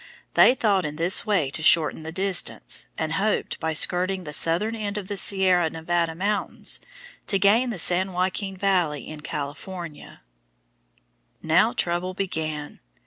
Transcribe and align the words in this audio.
They 0.33 0.55
thought 0.55 0.83
in 0.83 0.95
this 0.95 1.27
way 1.27 1.51
to 1.51 1.61
shorten 1.61 2.01
the 2.01 2.11
distance, 2.11 2.87
and 2.97 3.13
hoped, 3.13 3.59
by 3.59 3.73
skirting 3.73 4.23
the 4.23 4.33
southern 4.33 4.73
end 4.75 4.97
of 4.97 5.07
the 5.09 5.15
Sierra 5.15 5.69
Nevada 5.69 6.15
mountains, 6.15 6.79
to 7.27 7.37
gain 7.37 7.69
the 7.69 7.77
San 7.77 8.11
Joaquin 8.11 8.57
Valley 8.57 9.07
in 9.07 9.19
California. 9.21 10.23
Now 11.43 11.71
trouble 11.73 12.15
began. 12.15 12.79